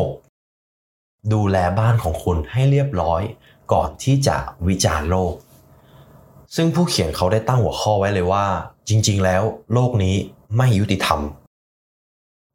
[0.59, 3.21] 6 ดูแลบ้านของคุณให้เรียบร้อย
[3.73, 5.33] ก่อนที่จะวิจารณ์โลก
[6.55, 8.45] ซึ่งผู้เขียนเขาได้ตั้งหัวข้อไว้เลยว่า
[8.89, 10.15] จริง ๆ แล้วโลกนี้
[10.57, 11.19] ไม่ยุติธรรม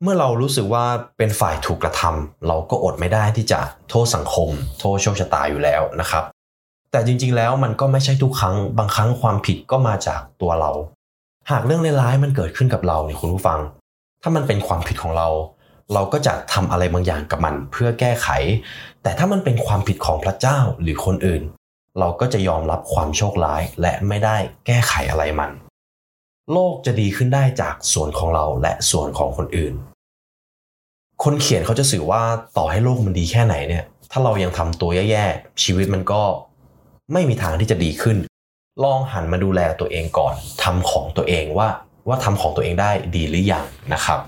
[0.02, 0.85] เมื่อเรารู้สึกว่า
[1.18, 4.48] เป็นฝ่ายถูกกระทำเราก็อดไม่ได้ที่จะโทษสังคม
[4.79, 6.24] โทษโชคชะตาอยู่แล้วนะครับ
[6.90, 10.72] แต่จริง ๆ แล้วมันก็ไม่ใช่ทุกครั้ง บางครั้งความผิดก็มาจากตัวเรา
[11.50, 13.61] หากเรื่องร้ายๆมันเกิดขึ้นกับเราเนี่ยคุณผู้ฟัง
[14.22, 15.29] ถ้ามันเป็นความผิดของเรา
[15.92, 18.29] เราก็จะทำอะไรบางอย่างกับมันเพื่อแก้ไข
[19.03, 21.42] แต่ถ้ามันเป็นความผิดของพระเจ้าหรือคนอื่น
[21.99, 25.51] เราก็จะยอมรับความโชคร้ายและไม่ได้แก้ไขอะไรมัน
[26.53, 29.75] โลกจะดีขึ้นได้จากส่วนของเราและส่วนของคนอื่น
[31.25, 32.22] คนเขียนเขาจะสื่อว่า
[32.57, 36.22] ต่อให้โลกมันดีแค่ไหนเนี่ย ถ้าเรายังทำตัวแย่ๆชีวิตมันก็
[37.12, 38.16] ไม่มีทางที่จะดีขึ้น
[38.85, 41.68] ลองหันมาดูแลตัวเองก่อนทำของตัวเองว่า
[42.09, 44.20] ว่าทำของตัวเองได้ดีหรือยังนะครับ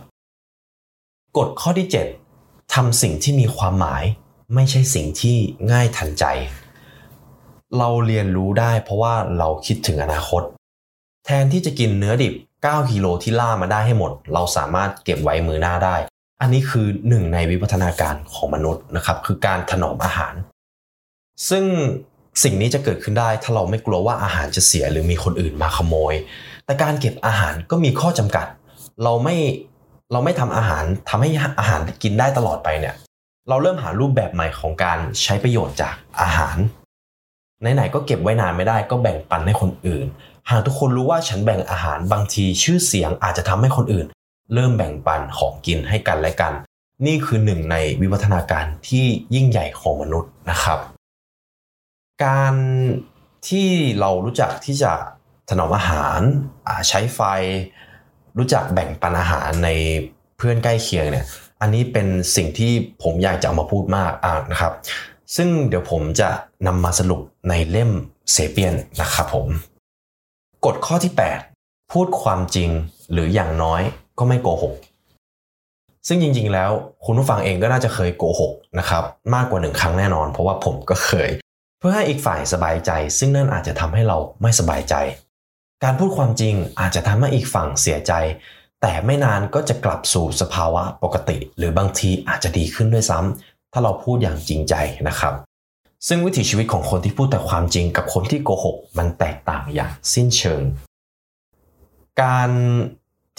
[1.36, 1.88] กฎข้อที่
[2.30, 4.04] 7ทำสิ่งที่มีความหมาย
[4.54, 5.36] ไม่ใช่สิ่งที่
[5.72, 6.24] ง่ายทันใจ
[7.78, 10.42] เราเรียนรู้ได้เพราะว่าเราคิดถึงอนาคต
[11.24, 15.96] แทนที่จะกินเนื้อดิบ 9กิโลที่ล่ามาได้ให้หมด เราสามารถเก็บไว้มือหน้าได้
[16.40, 20.34] อันนี้คือหนึ่งในวิวัฒนาการของมนุษย์นะครับ คือการถนอมอาหาร
[21.48, 21.64] ซึ่ง
[22.42, 26.14] สิ่งนี้จะเกิดขึ้นได้ถ้าเราไม่กลัวว่าอาหารจะเสียหรือมีคนอื่นมาขโมย
[26.64, 28.46] แต่การเก็บอาหารก็มีข้อจำกัด
[29.02, 29.36] เราไม่
[30.12, 32.94] เราไม่ทำอาหารทำให้อาหารกินได้ตลอดไปเนี่ย
[33.48, 36.56] เราเริ่มหารูปแบบใหม่ของการใช้ประโยชน์จากอาหาร
[37.74, 40.06] ไหนๆก็เก็บไว้นานไม่ได้ก็แบ่งปันให้คนอื่น
[40.50, 44.06] หากทุกคนรู้ว่าฉันแบ่งอาหารบางทีชื่อเสียงอาจจะทำให้คนอื่น
[44.54, 46.52] เริ่มแบ่งปันของกินให้กันและกัน
[47.06, 50.78] นี่คือหนึ่งในวิวัฒนาการที่ยิ่งใหญ่ของมนุษย์นะครับ
[52.24, 52.54] การ
[53.48, 53.68] ที่
[54.00, 54.92] เรารู้จักที่จะ
[55.48, 56.20] ถนอมอาหาร
[56.88, 57.20] ใช้ไฟ
[58.38, 59.68] รู้จักแบ่งปันอาหารใน
[60.36, 61.26] เพื่อนใกล้เคียงเนี่ย
[61.60, 62.72] อันนี้เป็นสิ่งที่
[63.02, 64.12] ผมอยากจะเอามาพูดมาก
[64.52, 64.72] นะครับ
[65.36, 66.28] ซึ่งเดี๋ยวผมจะ
[66.66, 67.90] นำมาสรุปในเล่ม
[68.32, 69.46] เซเปียนนะครับผม
[70.64, 71.12] กฎข้อที่
[71.52, 72.70] 8 พูดความจริง
[73.12, 73.82] หรืออย่างน้อย
[74.18, 74.74] ก็ไม่โกหก
[76.08, 76.70] ซึ่งจริงๆแล้ว
[77.04, 81.30] คุณผู้ฟังเองก็น่าจะเคยโกหกนะครับมากกว่าหนึ่งครั้งแน่นอน เพราะว่าผมก็เคย
[81.78, 84.94] เพื่อให้อีกฝ่ายสบายใจ ซึ่งนั่นอาจจะทำให้เราไม่สบายใจ
[85.84, 88.12] การพูดความจริงอาจจะทำให้อีกฝั่งเสียใจ
[88.82, 94.74] แต่ไม่นานก็จะกลับสู่สภาวะปกติ หรือบางทีอาจจะดีขึ้นด้วยซ้ำถ้าเราพูดอย่างจริงใจ
[95.08, 95.34] นะครับ
[96.08, 100.62] ซึ่งวิถีชีวิตของคนที่พูดแต่ความจริงกับคนที่โกหกมันแตกต่างอย่างสิ้นเชิง
[102.22, 102.50] การ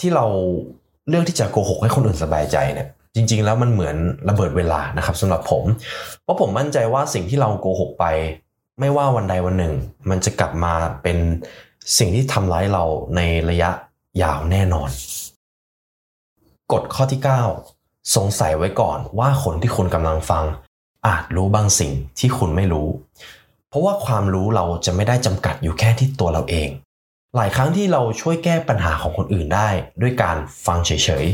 [0.00, 0.26] ที่เรา
[1.08, 3.96] เลือกที่จะโกหกให้คนอื่นสบายใจเนี่ยจริง ๆ แล้วมันเหมือน
[4.28, 5.64] ระเบิดเวลานะครับสำหรับผม
[6.22, 8.04] เพราะผมมั่นใจว่าสิ่งที่เราโกหกไป
[8.80, 9.74] ไม่ว่าวันใดวันหนึ่ง
[10.10, 11.18] มันจะกลับมาเป็น
[11.98, 12.84] สิ่งที่ทำร้ายเรา
[13.16, 13.70] ในระยะ
[14.22, 14.90] ยาวแน่นอน
[16.72, 17.20] กฎข้อที่
[17.66, 20.44] 9 สงสัยไว้ก่อนว่าคนที่คุณกำลังฟัง
[21.06, 22.88] อาจรู้บางสิ่งที่คุณไม่รู้
[23.68, 26.68] เพราะว่าความรู้เราจะไม่ได้จำกัดอยู่แค่ที่ตัวเราเอง
[27.36, 29.68] หลายครั้งที่เราช่วยแก้ปัญหาของคนอื่นได้
[30.02, 30.92] ด้วยการฟังเฉ
[31.24, 31.26] ย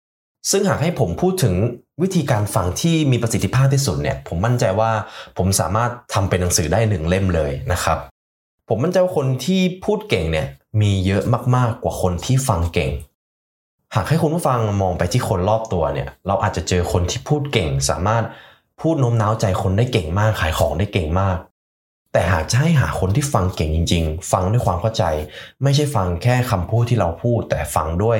[0.00, 1.54] ๆ ซึ่งหากให้ผมพูดถึง
[2.02, 4.90] วิธีการฟังที่มีประสิทธิภาพที่สุดเนี่ย ผมมั่นใจว่า
[5.38, 7.98] ผมสามารถทำเป็นหนังสือได้หนึ่งเล่มเลยนะครับ
[8.68, 10.46] ผมมั่นใจว่าคนที่พูดเก่งเนี่ย
[10.80, 11.22] มีเยอะ
[11.56, 12.90] มากๆกว่าคนที่ฟังเก่ง
[13.94, 18.24] หากให้คุณผู้ฟังมองไปที่คนรอบตัวเนี่ย เราอาจจะเจอคนที่พูดเก่ง สามารถ
[18.80, 21.36] พูดโน้มน้าวใจคนได้เก่งมากขายของได้เก่งมาก
[22.12, 25.04] แต่หากจะให้หาคนที่ฟังเก่งจริง ๆ ฟังด้วยความเข้าใจ
[25.62, 28.18] ไม่ใช่ฟังแค่คำพูดที่เราพูด แต่ฟังด้วย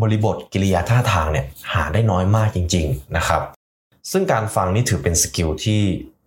[0.00, 3.42] บริบทกิริยาท่าทางเนี่ยหาได้น้อยมากจริง ๆนะครับ
[4.10, 5.80] ซึ่งการฟังนี่ถือเป็น skill ที่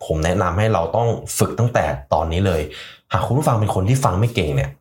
[0.05, 2.61] ผมแนะนำให้เราต้องฝึกตั้งแต่ตอนนี้เลย
[3.13, 4.71] หากคุณผู้ฟังเป็นคนที่ฟังไม่เก่งเนี่ย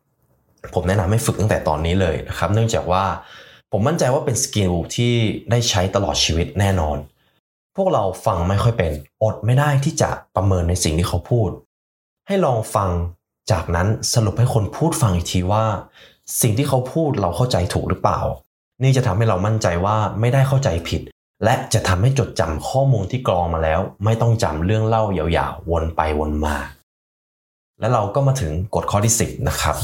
[0.73, 3.03] ผมแนะนำให้ฝึกตั้งแต่ตอนนี้เลยนะครับ เนื่องจากว่า
[3.71, 5.13] ผมมั่นใจว่าเป็น skill ที่
[5.51, 6.97] ได้ใช้ตลอดชีวิตแน่นอน
[7.75, 8.91] พวกเราฟังไม่ค่อยเป็น
[9.23, 11.49] อดไม่ได้ที่จะประเมินในสิ่งที่เขาพูด
[12.27, 12.89] ให้ลองฟัง
[13.51, 15.65] จากนั้นสรุปให้คนพูดฟังอีกทีว่า
[16.41, 18.21] สิ่งที่เขาพูดเราเข้าใจถูกหรือเปล่า
[18.83, 21.01] นี่จะทำให้เรามั่นใจว่าไม่ได้เข้าใจผิด
[21.43, 26.57] และจะทำให้จดจำข้อมูลที่กรองมาแล้ว ไม่ต้องจำเรื่องเล่ายาวๆ วนไปวนมา
[27.79, 29.75] และเราก็มาถึงกฎข้อที่ 10 นะครับ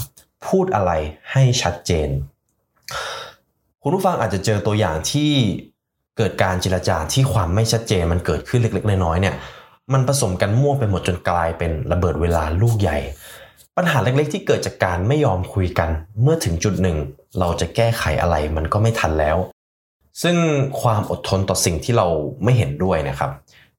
[0.47, 0.91] พูดอะไร
[1.31, 2.09] ให้ชัดเจน
[3.81, 5.31] คุณผู้ฟังอาจจะเจอตัวอย่างที่
[6.17, 9.35] เกิดการเจรจาที่ความไม่ชัดเจนมันเกิดขึ้นเล็ก ๆ น้อยๆเนี่ย
[9.93, 12.97] มันผสมกันมั่วไปหมดจนกลายเป็นระเบิดเวลาลูกใหญ่
[13.77, 15.89] ปัญหาเล็กๆ ที่เกิดจากการไม่ยอมคุยกัน
[16.21, 16.97] เมื่อถึงจุดหนึ่ง
[17.39, 19.37] เราจะแก้ไขอะไรมันก็ไม่ทันแล้ว
[20.23, 20.35] ซึ่ง
[20.81, 22.07] ความอดทนต่อสิ่งที่เรา
[22.43, 23.31] ไม่เห็นด้วยนะครับ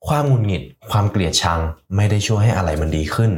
[0.06, 1.60] ความงุนหงิด ความเกลียดชัง
[1.96, 3.30] ไม่ได้ช่วยให้อะไรมันดีขึ้น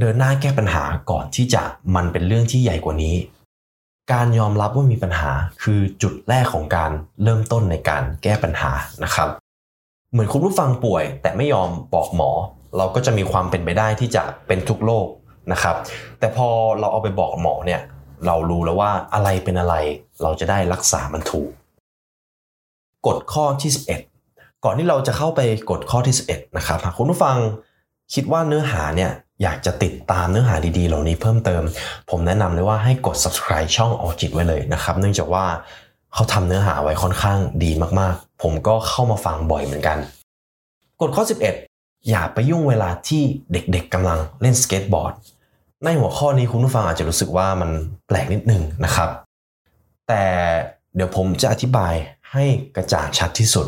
[0.00, 1.62] เดินหน้าแก้ปัญหาก่อนที่จะ
[1.94, 3.16] มันเป็นเรื่องที่ใหญ่กว่านี้
[4.12, 5.30] การยอมรับว่ามีปัญหา
[5.62, 6.90] คือจุดแรกของการ
[7.22, 8.72] เริ่มต้นในการแก้ปัญหา
[9.04, 9.28] นะครับ
[10.12, 12.30] เหมือนคุณผู้ฟังป่วย แต่ไม่ยอมบอกหมอ
[12.76, 15.06] เราก็จะมีความเป็นไปได้ที่จะเป็นทุกโรค
[15.52, 15.76] นะครับ
[16.18, 17.80] แต่พอเราเอาไปบอกหมอเนี่ย
[18.26, 19.74] เรารู้แล้วว่าอะไรเป็นอะไร
[20.22, 21.50] เราจะได้รักษามันถูก
[23.06, 23.70] กฎข้อที่
[24.16, 27.36] 11 ก่อนที่เราจะเข้าไปกฎข้อที่ 11 นะครับหากคุณผู้ฟัง
[28.14, 31.62] คิดว่าเนื้อหาเนี่ย อยากจะติดตามเนื้อหาดีๆ เหล่านี้เพิ่มเติม
[32.10, 35.44] ผมแนะนำเลยว่าให้กด subscribe ช่องออจิตไว้เลยนะครับ เนื่องจากว่า
[36.14, 37.70] เขาทำเนื้อหาไว้ค่อนข้างดี
[38.00, 39.98] มากๆ ผมก็เข้ามาฟังบ่อยเหมือนกัน
[41.00, 41.24] กฎข้อ
[41.64, 43.22] 11 อย่าไปยุ่งเวลาที่
[43.52, 45.12] เด็กๆกำลังเล่นสเก็ตบอร์ด
[45.84, 47.70] ในหัวข้อนี้คุณผู้ฟังอาจจะรู้สึกว่ามัน
[48.06, 49.08] แปลกนิดนึงนะครับ
[50.08, 50.24] แต่
[50.94, 51.94] เดี๋ยวผมจะอธิบาย
[52.32, 52.44] ให้
[52.76, 53.66] กระจ่างชัดที่สุด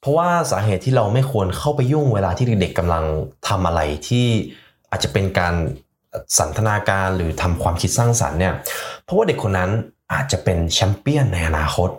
[0.00, 3.04] เพราะว่าสาเหตุที่เราไม่ควรเข้าไปยุ่งเวลาที่เด็กๆกำลัง
[3.48, 4.26] ทำอะไรที่
[4.92, 5.54] อาจจะเป็นการ
[6.38, 8.54] สันทนาการหรือทำความคิดสร้างสรรค์เนี่ย
[9.02, 9.70] เพราะว่าเด็กคนนั้น
[10.12, 11.90] อาจจะเป็นแชมเปี้ยนในอนาคต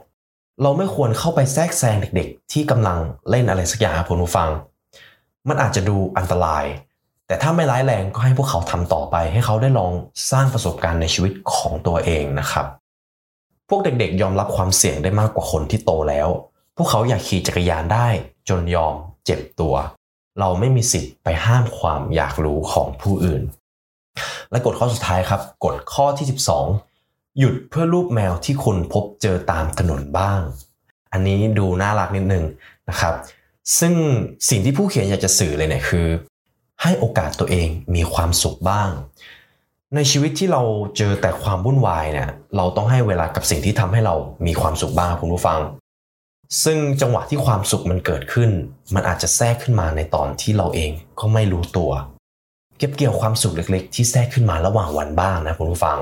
[0.62, 2.98] เราไม่ควรเข้าไปแทรกแซงเด็กๆ ที่กำลัง
[3.30, 4.50] เล่นอะไรสักอย่างครับคุณผู้ฟัง
[5.50, 6.66] มันอาจจะดูอันตราย
[7.28, 9.92] แต่ถ้าไม่ร้ายแรงก็ให้พวกเขาทำต่อไป ให้เขาได้ลอง
[10.32, 12.66] สร้างประสบการณ์ในชีวิตของตัวเองนะครับ
[13.70, 16.30] พวกเด็กๆ ยอมรับความเสี่ยงได้มากกว่าคนที่โตแล้ว
[16.78, 18.08] พวกเขาอยากขี่จักรยานได้
[18.50, 19.76] จนยอมเจ็บตัว
[20.40, 23.42] เราไม่มีสิทธิ์ไปห้ามความอยากรู้ของผู้อื่น
[24.52, 26.28] และกฎข้อสุดท้ายครับกฎข้อที่
[26.82, 30.42] 12 หยุดเพื่อรูปแมวที่คุณพบเจอตามถนนบ้าง
[31.14, 32.44] อันนี้ดูน่ารักนิดนึง
[32.90, 33.14] นะครับ
[33.80, 33.94] ซึ่ง
[34.50, 36.08] สิ่งที่ผู้เขียนอยากจะสื่อเลยเนี่ยคือ
[36.82, 38.90] ให้โอกาสตัวเองมีความสุขบ้าง
[39.96, 40.62] ในชีวิตที่เรา
[40.98, 44.16] เจอแต่ความวุ่นวายเนี่ยเราต้องให้เวลากับสิ่งที่ทำให้เรา
[44.48, 45.60] มีความสุขบ้างคุณผู้ฟัง
[46.64, 48.52] ซึ่งจังหวะที่ความสุขมันเกิดขึ้น
[48.94, 51.92] มันอาจจะแทรกขึ้นมาในตอนที่เราเองก็ไม่รู้ตัว
[52.78, 55.98] เก็บเกี่ยวความสุขเล็ก ๆ ที่แทรกขึ้นมาระหว่างวันบ้างนะคุณผู้ฟัง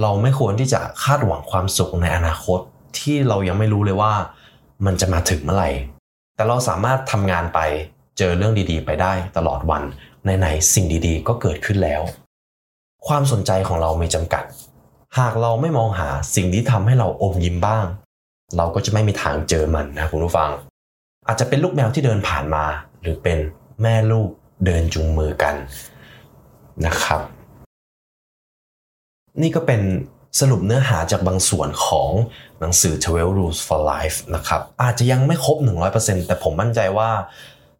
[0.00, 2.60] เราไม่ควรที่จะคาดหวังความสุขในอนาคต
[2.98, 4.12] ที่เรายังไม่รู้เลยว่า
[4.86, 5.70] มันจะมาถึงเมื่อไหร่
[6.34, 7.60] แต่เราสามารถทำงานไป
[8.18, 9.82] เจอเรื่องดีๆ ไปได้ตลอดวัน
[10.38, 12.02] ไหนๆสิ่งดีๆ ก็เกิดขึ้นแล้ว
[13.06, 14.44] ความสนใจของเรามีจำกัด
[15.18, 17.86] หากเราไม่มองหาสิ่งที่ทำให้เราอมยิ้มบ้าง
[18.56, 20.50] เราก็จะไม่มีทางเจอมันนะคุณผู้ฟัง
[21.26, 22.64] อาจจะเป็นลูกแมวที่เดินผ่านมา
[23.00, 23.38] หรือเป็น
[23.82, 24.28] แม่ลูก
[24.64, 25.54] เดินจูงมือกัน
[26.86, 27.20] นะครับ
[29.42, 29.80] นี่ก็เป็น
[30.40, 32.10] สรุปเนื้อหาจากบางส่วนของ
[32.60, 35.56] หนังสือ 12 Rules for Life นะครับ อาจจะยังไม่ครบ
[35.92, 37.10] 100%แต่ผมมั่นใจว่า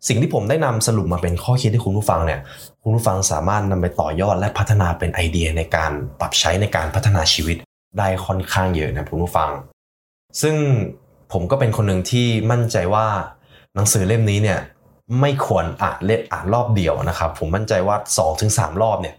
[0.08, 2.40] สิ่งที่ผมได้นำสรุปมาเป็นข้อคิดให้คุณผู้ฟังเนี่ย
[2.82, 7.56] คุณผู้ฟังสามารถนำไปต่อยอดและพัฒนาเป็นไอเดียในการปรับใช้ในการพัฒนาชีวิต
[7.98, 9.50] ได้ค่อนข้างเยอะนะคุณผู้ฟัง
[10.42, 10.56] ซึ่ง
[11.32, 13.06] ผมก็เป็นคนหนึ่งที่มั่นใจว่า
[13.74, 14.60] หนังสือเล่มนี้เนี่ย
[15.20, 17.96] ไม่ควรอ่านเล่มอ่านรอบเดียวนะครับ ผมมั่นใจว่า
[18.38, 19.14] 2-3 รอบเนี่ย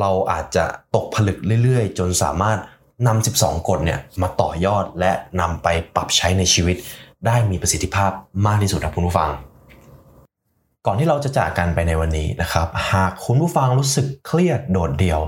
[0.00, 0.64] เราอาจจะ
[0.94, 2.58] ตกผลึกเรื่อยๆ จนสามารถ
[3.06, 6.76] นำ12 กฎเนี่ยมาต่อยอดและนำไปปรับใช้ในชีวิต
[7.26, 8.10] ได้มีประสิทธิภาพ
[8.46, 9.30] มากที่สุดครับคุณผู้ฟัง
[10.86, 15.20] ก่อนที่เราจะจากกันไปในวันนี้นะครับ หากคุณผู้ฟังรู้สึกเครียดโดดเดี่ยว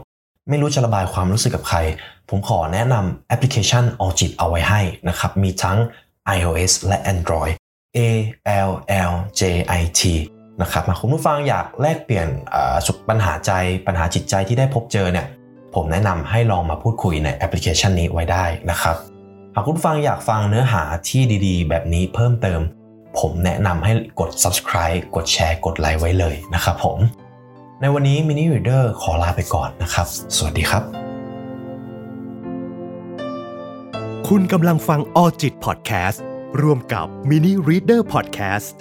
[0.50, 1.78] ไม่รู้จะระบายความรู้สึกกับใคร
[2.28, 5.78] ผมขอแนะนำแอปพลิเคชัน All จิตเอาไว้ให้นะครับ มีทั้ง
[6.36, 7.52] iOS และ Android
[7.96, 8.00] A
[8.68, 8.70] L
[9.10, 9.42] L J
[9.80, 10.00] I T
[10.62, 12.28] นะครับหากคุณผู้ฟังอยากแลกเปลี่ยน
[12.86, 13.52] สุปัญหาใจ
[13.86, 15.26] ปัญหาจิตใจที่ได้พบเจอเนี่ย
[15.74, 18.96] ผมแนะนำให้ลองมาพูดคุยในแอปพลิเคชันนี้ไว้ได้นะครับ
[19.54, 22.60] หากคุณฟังอยากฟังเนื้อหาที่ดีๆ แบบนี้เพิ่มเติม
[23.18, 26.98] ผมแนะนำให้กด subscribe กดแชร์กดไลค์ไว้เลยนะครับผม
[27.82, 30.82] ในวันนี้ Mini Reader ขอลาไปก่อนนะครับ สวัสดีครับ
[34.28, 36.24] คุณกำลังฟัง Alljit Podcast
[36.60, 38.74] ร่วมกับ Mini Reader Podcast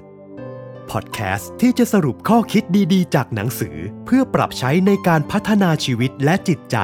[0.92, 6.78] Podcast ที่จะสรุปข้อคิดดีๆ จากหนังสือเพื่อปรับใช้ในการพัฒนาชีวิตและจิตใจ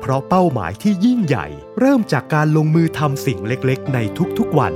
[0.00, 1.46] เพราะเป้าหมายที่ยิ่งใหญ่
[1.78, 3.98] เริ่มจากการลงมือทำสิ่งเล็กๆ ใน
[4.38, 4.74] ทุกๆวัน